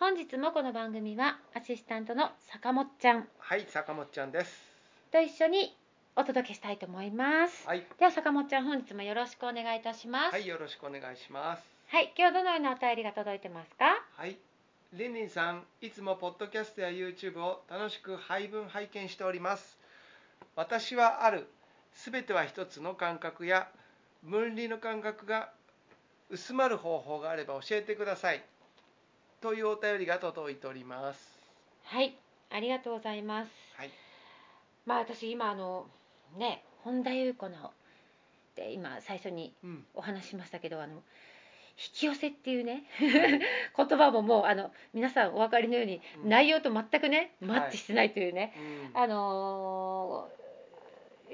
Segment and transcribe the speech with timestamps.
[0.00, 4.50] 本日もこの番組はアシスタントの坂本ちゃんはい、坂本ちゃんです。
[5.12, 5.76] と一緒に
[6.16, 7.68] お届けしたいと思います。
[7.68, 10.32] はい、では坂本ちゃん本日もよろしくお願いいたします。
[10.32, 11.62] はい、よろしくお願いします。
[11.88, 14.02] はい、今日どのようなお便りが届いてますか？
[14.16, 14.38] はい、
[14.94, 19.76] リンリンさん、いつもポッドキャストや YouTube を楽しく配分拝見しております。
[20.56, 21.46] 私はある、
[21.92, 23.68] すべては一つの感覚や
[24.22, 25.50] 分離の感覚が
[26.30, 28.42] 薄まる方法があれば教えてください。
[29.40, 31.40] というお便りが届いております。
[31.84, 32.14] はい、
[32.50, 33.50] ありがとうございます。
[33.74, 33.90] はい、
[34.84, 35.86] まあ私今あの
[36.36, 37.70] ね本田裕子の
[38.54, 41.00] で今最初にうん、お話ししましたけどあの引
[41.94, 43.40] き寄せっていうねはい
[43.88, 46.28] 言葉ももうあの皆さんお分かりのように、うん。
[46.28, 47.48] 内容と全くねはい。
[47.48, 48.52] マッチしてないというね、
[48.94, 50.40] うん、あのー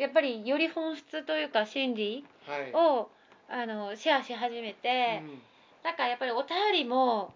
[0.01, 3.11] やっぱりより本質というか心理はい、を
[3.49, 5.43] あのシェアし始めて、うん。
[5.83, 7.35] なんかやっぱりお便りも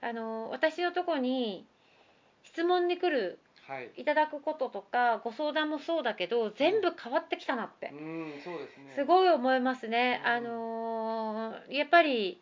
[0.00, 1.66] あの私のとこに
[2.44, 7.90] 質問に来るはい、いただくこととかご相談もそうだけど全部変わってきたなって。
[7.92, 8.92] うん、そうですね。
[8.94, 10.22] すごい思いますね。
[10.24, 10.30] うん。
[10.30, 12.40] あのーやっぱり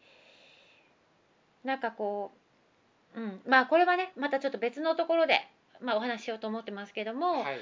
[1.64, 2.32] なんかこ
[3.16, 5.40] う、うん、まあこれはねまたちょっと別のところで、
[5.80, 7.56] まあ、お話ししようと思ってますけども、はい、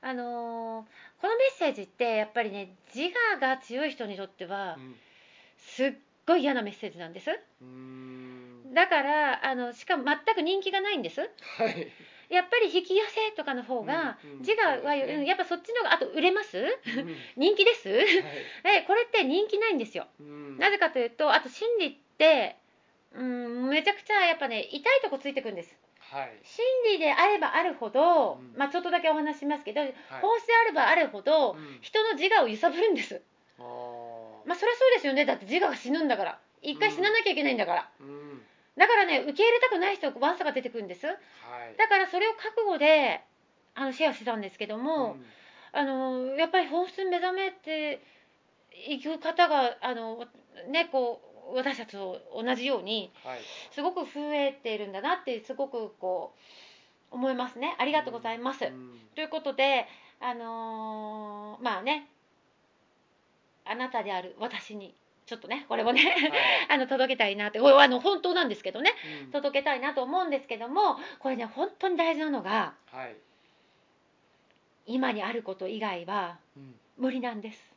[0.00, 4.94] あのーこのメッセージってやっぱりね自我が強い人にとってはうん。
[5.58, 5.92] すっ
[6.26, 7.30] ごい嫌なメッセージなんです。
[7.30, 8.11] うーん、
[8.72, 11.20] だからあのしかも全く人気がないんです。
[11.20, 11.26] は
[11.66, 11.92] い、
[12.30, 14.38] やっぱり引き寄せとかの方がうんうん。
[14.38, 15.14] 自我は、ね。
[15.18, 16.58] うんやっぱそっちの方があと売れます？
[16.58, 16.68] うん。
[17.36, 17.88] 人気です？
[17.88, 18.06] はい。
[18.64, 20.06] えこれって人気ないんですよ。
[20.20, 20.58] うん。
[20.58, 22.56] なぜかというとあと心理って
[23.14, 25.76] うんめちゃくちゃやっぱね痛いとこついてくんです。
[26.00, 28.58] はい、心理であればあるほど、うん。
[28.58, 29.94] まあちょっとだけお話ししますけど、はい。
[30.20, 31.78] 本質であればあるほど、うん。
[31.80, 33.20] 人の自我を揺さぶるんです。
[33.58, 34.48] あー。
[34.48, 35.24] まあそりゃそうですよね。
[35.24, 36.38] だって自我が死ぬんだから。
[36.64, 38.40] 一回死ななきゃいけないんだから、うん、
[38.76, 41.06] だからね受け入れたくない人ワンサが出てくるんです。
[41.06, 41.16] はい、
[41.76, 43.20] だからそれを覚悟で
[43.74, 45.24] あのシェアしてたんですけども、うん。
[45.74, 48.02] あのやっぱり本質に目覚めて
[48.86, 50.26] いく方があの
[50.70, 53.40] ねこう私たちと同じようにはい、
[53.74, 56.34] すごく増えているんだなってすごくこ
[57.10, 57.74] う思いますね。
[57.78, 58.64] ありがとうございます。
[58.64, 58.98] うん。
[59.14, 59.86] ということで
[60.20, 62.08] あのーまあね
[63.64, 64.94] あなたである私に
[65.32, 66.14] ちょっとねこれもね、
[66.68, 68.92] あの届けたいなっておあの本当なんですけどね
[69.24, 69.30] うん。
[69.30, 73.16] 届けたいなと思うんですけどもこれね本当に大事なのがはい、
[74.84, 76.78] 今にあること以外はうん。
[76.98, 77.72] 無理なんです。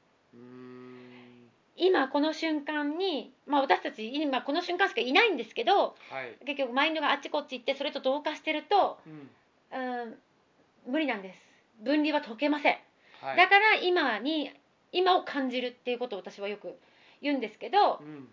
[1.78, 9.30] 今この瞬間に、まあ、私たち今この瞬間しかいないんですけどはい、結局マインドがあっちこっち行ってそれと同化してるとうん。
[9.72, 10.19] うん
[10.88, 11.40] 無理なんです。
[11.81, 12.78] 分離は解けません、
[13.22, 14.51] はい、だから今に
[14.92, 16.78] 今を感じるっていうことを私はよく
[17.25, 18.27] 言うんですけどうん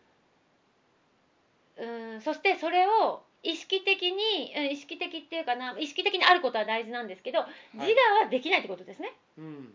[2.15, 7.41] うんそしてそれを意識的にうん意識的っていうかな意識的にあることは大事なんですけど
[7.75, 7.87] 自
[8.21, 9.75] 我はできないってことですね、うん。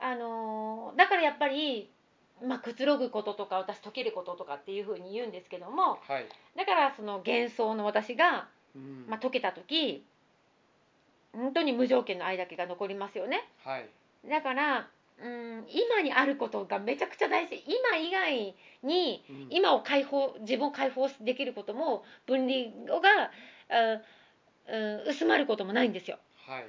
[0.00, 1.90] あのーだからやっぱり、
[2.42, 6.26] まあ、くつろぐこととか私解けることとかっていうふうに言うんですけどもはい、
[6.56, 9.06] だからその幻想の私が、うん。
[9.08, 10.04] まあ、解けた時
[11.32, 13.48] 本当に無条件の愛だけが残りますよね。
[13.64, 13.88] はい、
[14.28, 14.88] だから
[15.22, 17.62] うん今にあることがめちゃくちゃ大事。
[17.66, 19.46] 今以外にうん。
[19.50, 22.70] 今を解放自分を解放できることも分離
[23.00, 23.30] が
[23.70, 24.00] あ
[24.66, 26.18] うん薄まることもないんですよ。
[26.46, 26.66] はい。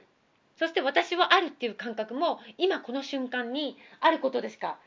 [0.57, 4.77] そして私はあるっていう感覚も今この瞬間にあることでしか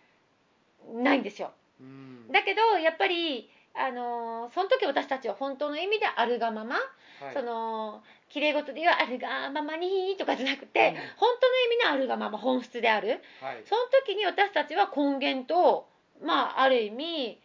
[0.95, 1.53] ないんですよ。
[1.81, 2.31] うん。
[2.33, 7.35] だけどやっぱりあのーその時私たちは本当の意味であるがまま、はい。
[7.35, 10.95] その綺麗事で言うあるがままにとかじゃなくて、うん。
[11.17, 13.21] 本当の意味のあるがまま本質である。
[13.41, 13.63] はい。
[13.65, 15.89] その時に私たちは根源と
[16.23, 17.39] まあある意味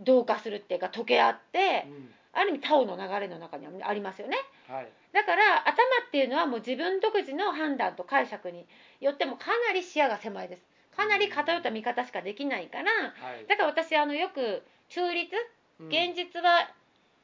[0.00, 2.10] 同化するっていうか溶け合ってうん。
[2.32, 4.36] ある意味タオの流れの中にありますよね。
[4.68, 4.88] はい。
[5.12, 5.72] だから頭
[6.06, 8.66] っていうのはもう自分独自の判断と解釈に
[9.00, 10.62] よってもかなり視野が狭いです。
[10.96, 13.46] かなり偏った見方しかできないからはい。
[13.48, 15.34] だから私あのよく中立
[15.80, 15.86] うん。
[15.88, 16.70] 現実は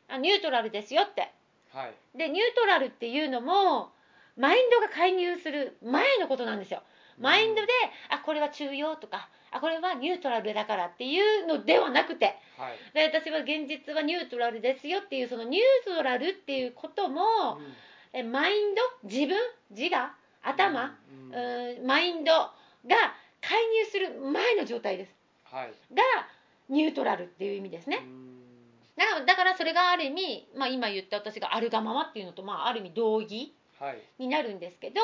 [0.09, 1.33] あニュートラルですよって
[1.77, 2.19] はい。
[2.19, 3.91] でニュートラルっていうのも
[4.37, 6.83] マインドが介入する前のことなんですよ。
[7.19, 7.69] マインドで、
[8.11, 12.37] あこれは中庸とかあこれはニュートラルだからっていうのではなくて。
[12.57, 12.79] はい。
[12.95, 17.21] で私は現実はニュートラルですよっていうそのニュートラルっていうことも、
[17.59, 17.75] うん。
[18.13, 18.83] えマインド？
[19.05, 19.37] 自分？
[19.71, 20.11] 自我？
[20.43, 21.83] 頭、うん。
[21.83, 21.87] ん。
[21.87, 22.53] マインドが
[23.41, 25.15] 介入する前の状態です。
[25.45, 25.73] はい。
[25.95, 26.03] が
[26.69, 28.01] ニュートラルっていう意味ですね。
[28.03, 28.36] うん
[28.97, 33.99] だからだからそれがある意味、まあ、今言った私があるがままっていうのと、まあ、ある意味同義はい。
[34.19, 35.01] になるんですけど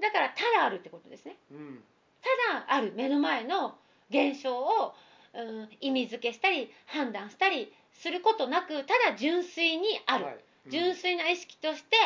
[0.00, 1.36] だからただあるってことですね。
[1.52, 1.78] うん。
[2.22, 3.76] ただある目の前の
[4.10, 4.94] 現象を、
[5.32, 10.36] うん、意味付けしたり判断したりすることなくただ純粋にある、はい。
[10.68, 11.96] 純粋な意識として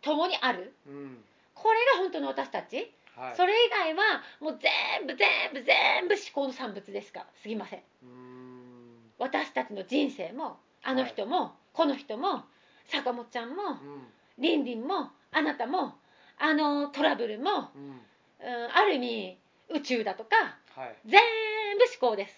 [0.00, 0.74] 共にある。
[0.86, 1.18] うん。
[1.54, 3.36] これが本当の私たち、はい。
[3.36, 7.26] それ以外はもう全部全部全部思考の産物ですか。
[7.40, 7.82] すぎません。
[8.02, 8.42] うん。
[9.18, 12.44] 私たちの人生もあの人も、この人も
[12.88, 14.06] 坂本ちゃんもうん。
[14.38, 15.94] りんりんもあなたも
[16.38, 17.82] あのトラブルも、うん。
[17.84, 18.00] うん、
[18.74, 19.38] ある意味
[19.70, 20.96] 宇宙だとかはい。
[21.06, 21.20] 全
[21.78, 22.34] 部思考です。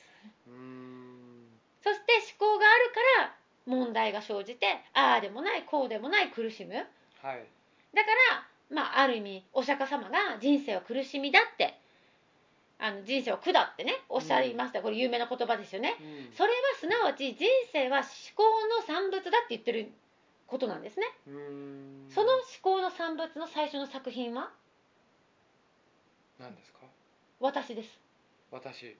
[0.48, 1.48] うん。
[1.82, 2.04] そして
[2.38, 3.34] 思考があるから
[3.66, 6.74] 問題が生じてああでもないこうでもない苦しむ。
[6.74, 6.86] はい。
[7.94, 8.08] だか
[8.70, 11.78] ら、まあ、ある意味お釈迦様が人生は苦しみだって
[12.84, 15.96] あの人生は苦だってねおっしゃいました、これ有名な言葉ですよね。
[15.98, 16.36] うん。
[16.36, 19.90] それはすなわち人生は思考の産物だって言ってる
[20.46, 21.06] ことなんですね。
[21.26, 22.06] うん。
[22.10, 24.50] その思考の産物の最初の作品は？
[26.38, 26.80] 何ですか？
[27.40, 27.88] 私です。
[28.50, 28.94] 私。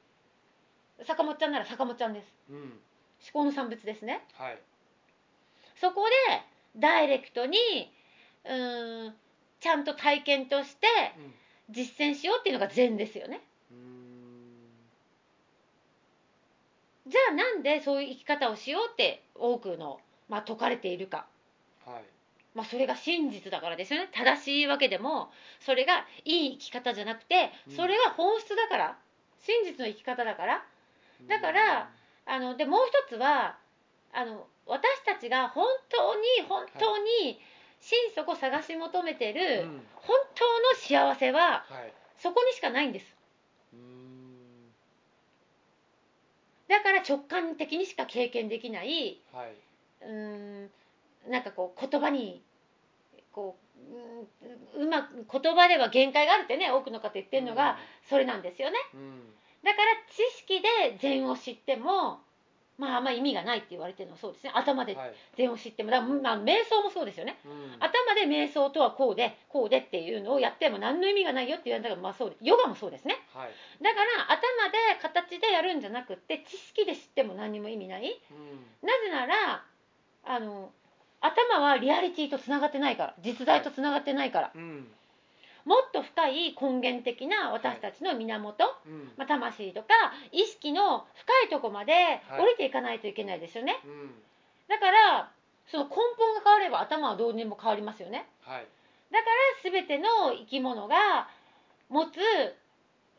[1.07, 2.27] 坂本ちゃんなら坂本ちゃんです。
[2.49, 2.57] うん。
[2.57, 2.73] 思
[3.35, 4.25] 考の産物ですね。
[4.33, 4.59] はい。
[5.79, 7.59] そこでダイレクトに
[8.47, 9.15] うーん
[9.61, 10.87] ちゃんと体験として
[11.19, 11.35] うん。
[11.75, 13.37] 実践しようっていうのが禅ですよね。
[13.37, 13.54] うん
[17.07, 21.27] じゃあなんでそういう生き方をしようって多くの、まあ、説かれているか、
[21.85, 22.03] はい。
[22.55, 24.09] まあ、それが真実だからですよね。
[24.13, 25.31] 正しいわけでも
[25.61, 27.77] それがいい生き方じゃなくてうん。
[27.77, 28.97] それが本質だから。
[29.41, 30.65] 真実の生き方だから。
[31.29, 31.91] だから
[32.27, 33.59] あのでもう一つは
[34.13, 37.39] あの私たちが本当に本当に
[37.81, 39.83] 心底探し求めてうるん。
[39.97, 41.93] 本当の幸せははい。
[42.17, 43.15] そこにしかないんです
[43.75, 43.81] うん
[46.69, 49.53] だから直感的にしか経験できないはい。
[50.03, 50.71] うーん
[51.31, 52.43] なんかこう言葉に
[53.33, 57.77] こううんうまく言葉では限界があるってね多くの方言ってるのが
[58.09, 58.77] それなんですよね。
[58.95, 59.35] うん。
[59.63, 62.21] だから知識で禅を知っても
[62.79, 64.53] まああんま意味がないって言われてるのはそうですね。
[64.55, 65.15] 頭ではい。
[65.37, 67.39] 禅を知ってもだからまあ瞑想もそうですよね。
[67.45, 67.77] うん。
[67.79, 73.17] 頭で瞑想とはこうでこうでっていうのをやっても何の意味がないよって言われたからまあそうですヨガもそうですね。
[73.33, 73.51] はい。
[73.83, 74.39] だから頭
[74.71, 78.21] で形でやるんじゃなくって知識で知っても何にも意味ない。
[78.31, 78.87] うん。
[78.87, 79.65] なぜなら
[80.25, 80.71] あの
[81.21, 84.89] 頭はリアリティとつながってないから実在とつながってないから、うん
[85.65, 89.13] もっと深い根源的な私たちの源、うん。
[89.17, 89.89] まあ、魂とか
[90.31, 91.93] 意識の深いとこまで
[92.29, 92.43] はい。
[92.43, 94.23] 降りていかないといけないですよね、うん。
[94.69, 95.33] だから
[95.67, 98.27] その根本が変われば頭はどうにも変わりますよね。
[98.43, 98.67] はい。
[99.11, 99.25] だか
[99.65, 101.29] ら全ての生き物が
[101.89, 102.19] 持つ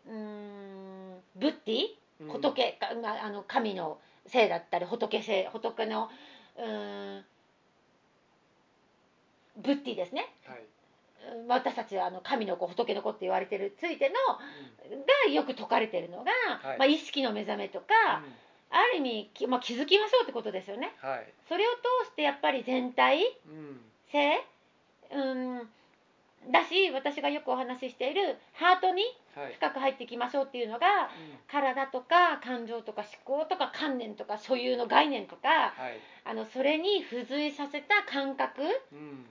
[0.07, 1.85] うーんブッディ
[2.21, 2.27] うん。
[2.29, 3.97] 仏か、まあ、あの神の
[4.27, 6.09] 性だったり仏性仏の
[6.57, 7.25] うーん
[9.57, 10.31] ブッディですね。
[10.45, 10.59] はい。
[10.59, 10.65] うん
[11.47, 14.15] 私たちはあの神の子仏の子って言われてるついての
[15.27, 16.77] がよく説かれてるのが、はい。
[16.77, 17.85] まあ、意識の目覚めとか、
[18.23, 18.33] うん。
[18.77, 20.93] ある意味、きまあ、気づきましょうってことですよね。
[21.01, 21.27] はい。
[21.47, 23.79] それを通してやっぱり全体うん
[24.11, 24.43] 性
[25.11, 25.69] うん。
[26.51, 29.03] だし私がよくお話ししているハートに
[29.35, 29.53] はい。
[29.53, 31.09] 深く入っていきましょうっていうのが
[31.47, 35.99] 体とか感情とか思考とか観念とか所有の概念とかはい。
[36.23, 39.25] あのそれに付随させた感覚うん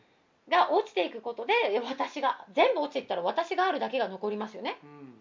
[0.49, 1.53] が落ちていくことで
[1.85, 4.79] 私が全部落ちていったら私があるだけが残りますよね。
[4.83, 5.15] うん。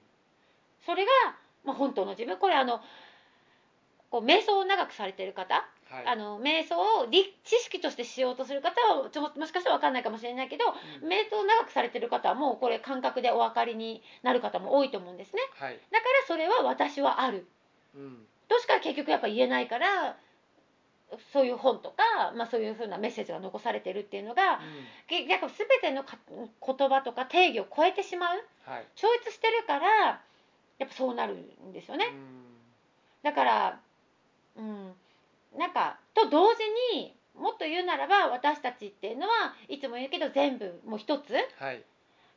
[0.86, 1.12] それが、
[1.64, 2.38] まあ、本当の自分。
[2.38, 2.82] これあの
[4.10, 5.56] こう瞑想を長くされてる方。
[5.56, 5.64] は
[5.94, 6.08] はい。
[6.08, 11.08] あの瞑想を理知識としてしようとする方はちょもしかしたら分かんないかもしれないけど、うん。
[11.08, 15.42] 瞑想を長くされてる方はもうこれ感覚でお分かりになる方も多いと思うんですね。
[15.60, 15.80] はい。
[15.92, 17.46] だからそれは私はある。
[17.96, 18.26] うん。
[18.50, 20.18] としか結局やっぱ言えないから
[21.32, 24.60] そういう本とか、まあ、そういうふうなメッセージが残されてるっていうのが
[25.08, 28.86] 結局全てのか言葉とか定義を超えてしまうはい。
[28.96, 30.22] 超越してるから
[30.80, 32.06] やっぱそうなるんですよね。
[32.12, 32.44] うん。
[33.24, 33.80] だから、
[34.58, 34.94] うん、
[35.58, 36.64] なんかと同時
[36.96, 41.84] にもっと言うならば私たちっていうのはいつも言うけど全部もう一つはい。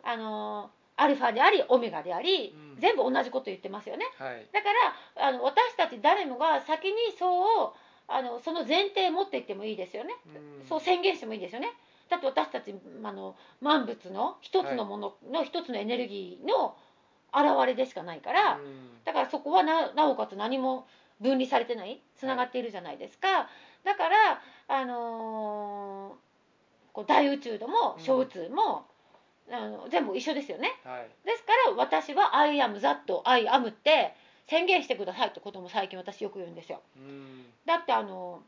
[0.02, 2.80] あのアルファでありオメガであり、うん。
[2.80, 4.04] 全部同じこと言ってますよね。
[4.18, 4.46] はい。
[4.52, 4.68] だか
[5.16, 7.72] らあの私たち誰もが先にそう
[8.08, 10.14] あのその前提持っていってもいいですよね。
[10.60, 10.66] うん。
[10.68, 11.68] そう宣言してもいいですよね。
[12.08, 16.76] だって私たちあの万物の一つのものの一つのエネルギーの
[17.34, 19.04] 現れでしかないから、うん。
[19.04, 20.86] だからそこはななおかつ何も
[21.20, 22.00] 分離されてない。
[22.16, 23.48] つながっているじゃないですか、
[23.84, 26.26] だからあのー
[26.92, 28.86] こう大宇宙度も小宇宙も、
[29.50, 30.72] あの全部一緒ですよね。
[30.82, 31.26] はい。
[31.26, 34.14] ですから私は「I am that I am」って
[34.48, 36.80] 宣言してくださいってことも最近私よく言うんですよ。
[36.96, 37.46] うん。
[37.64, 38.40] だってあの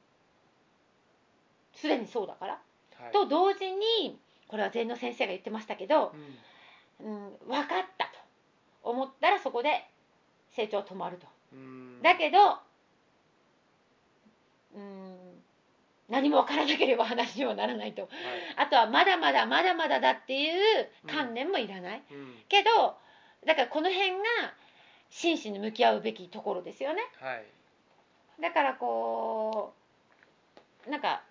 [1.74, 2.52] すでにそうだから、
[2.98, 3.12] はい。
[3.12, 6.12] と同時にこれは禅の先生が言ってましたけど、
[7.00, 7.06] うん。
[7.06, 8.10] うん、分かったと
[8.82, 9.84] 思ったらそこで
[10.52, 11.26] 成長止まると。
[11.52, 12.02] うん。
[12.02, 12.38] だけど
[14.74, 15.16] うん
[16.08, 18.02] 何も分からなければ話にはならないと。
[18.02, 18.10] はい。
[18.56, 22.34] あとはまだまだまだまだだっていう観念もいらない、うん。
[22.48, 22.96] けど
[23.46, 24.24] だからこの辺が
[25.10, 27.02] 真摯に向き合うべきところですよね。
[27.20, 27.44] はい。
[28.40, 29.72] だからこ
[30.86, 31.22] うなんか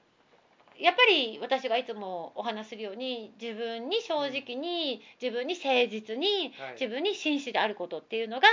[0.79, 6.73] やっぱり私がいつもお話しするように自分に正直に自分に誠実にはい。
[6.73, 8.47] 自分に真摯であることっていうのが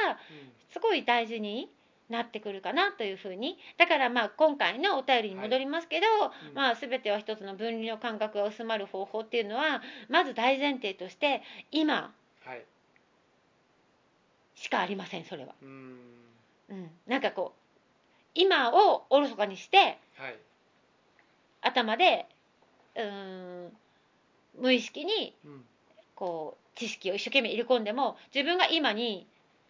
[0.72, 1.70] すごい大事に
[2.08, 3.58] なってくるかなというふうに。
[3.78, 6.06] だからまあ今回のお便りに戻りますけど、
[6.50, 6.54] うん。
[6.54, 12.14] まあ、全ては一つの分離の感覚が薄まる方法っていうのはまず大前提として今
[12.44, 12.64] はい
[14.64, 15.98] しかありませんそれは、うん。
[16.70, 17.60] うん、なんかこう
[18.34, 20.38] 今をおろそかにしてはい。
[21.60, 22.26] 頭で
[22.96, 23.72] うーん
[24.58, 25.64] 無意識にうん。
[26.14, 29.26] こう知識を一生懸命入れ込んでも自分が今に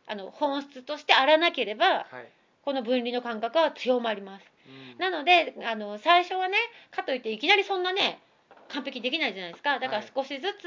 [0.06, 2.28] あの本質としてあらなければはい。
[2.64, 4.46] この分離の感覚は強まります。
[4.68, 4.98] うん。
[4.98, 6.56] なのであの最初はね
[6.92, 8.20] かといっていきなりそんなね
[8.74, 9.78] 完璧にできないじゃないですか。
[9.78, 10.66] だからはい少しずつ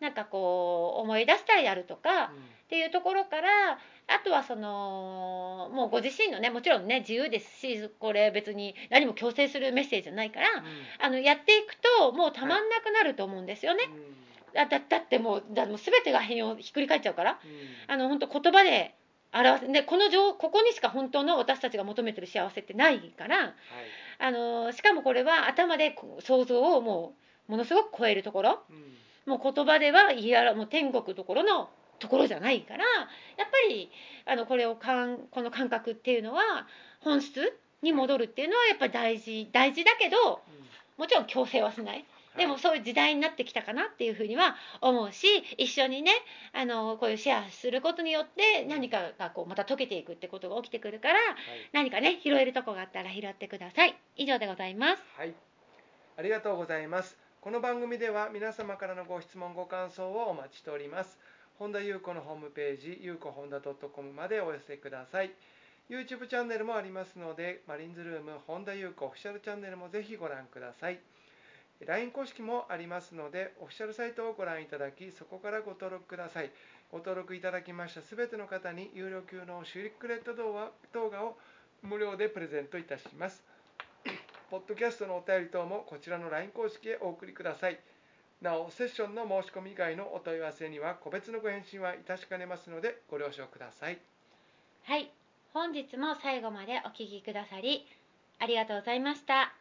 [0.00, 3.78] なんかこう思い出したらやるとかっていうところから
[4.08, 10.64] あとはそのもうご自身のねもちろんね自由ですしこれ別に何も強制するメッセージじゃないからうん。
[10.98, 13.84] あのやっていくともうたまんなくなると思うんですよね。
[14.54, 17.92] だだだってもうだもう全てが変容ひっくり返っちゃうからうん。
[17.92, 18.94] あの本当言葉で
[19.32, 23.54] 表せでこの情ここにしか本当の私たちが求めてる幸せってないからはい。
[24.20, 28.62] あのしかもこれは頭で想像をもうものすごく超えるところ。
[28.70, 28.98] うん。
[29.26, 33.90] もう言葉では言い表もう天国どころのところじゃないからやっぱり
[34.24, 36.66] あのこれをかんこの感覚っていうのは
[37.00, 40.40] 本質に戻るっていうのはやっぱり大事大事だけど
[40.96, 42.04] もちろん強制はしない。
[42.36, 45.26] でもそういう時代になってきたかなっていうふうには思うし
[45.56, 46.12] 一緒にね
[46.52, 51.24] あのこういうシェアすることによって何かがこうまた解けていくってことが起きてくるからはい。
[51.72, 53.96] 何かね拾えるとこがあったら拾ってください。
[54.16, 55.02] 以上でございます。
[55.16, 55.34] はい、
[56.16, 57.27] ありがとうございます。
[57.40, 61.16] この番組では皆様からのご質問ご感想をお待ちしております。
[61.56, 65.30] 本田裕子のホームページ、ゆうこ本田 .com までお寄せください。
[65.88, 70.98] YouTube チャンネルもありますので、マリンズルーム本田裕子オフィシャルチャンネルもぜひご覧ください。
[71.86, 76.50] LINE 公式もありますので、オフィシャルサイトをご覧いただき、そこからご登録ください。
[76.90, 80.72] ご登録いただきましたすべての方に有料級のシュリックレット動
[81.08, 81.36] 画を
[81.82, 83.44] 無料でプレゼントいたします。
[84.50, 87.78] ポッドキャストのお便り等もこちらの LINE 公式へお送りください。
[88.40, 93.98] なお、セッションの申し込み以外のお問い合わせには個別のご返信はいたしかねますのでご了承ください。
[94.84, 95.10] はい
[95.52, 97.86] 本日も最後までお聞きくださり
[98.38, 99.52] ありがとうございました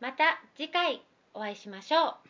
[0.00, 1.02] また次回
[1.34, 2.29] お会いしましょう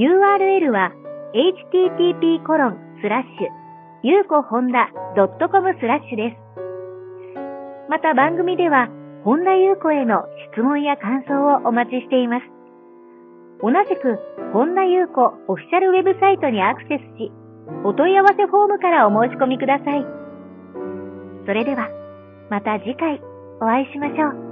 [0.00, 0.96] URL は
[1.36, 3.52] http コロンスラッシュ
[4.02, 6.36] ゆうこほんだ .com スラッシュです。
[7.90, 8.88] また番組では、
[9.24, 12.46] 本田優子への質問や感想をお待ちしています。
[13.60, 14.16] 同じく、
[14.54, 17.30] 本田優子オフィシャルウェブサイトにアクセスし、
[17.84, 20.06] お問い合わせフォームからお申し込みください。
[21.44, 21.90] それでは、
[22.48, 23.20] また次回
[23.60, 24.49] お会いしましょう。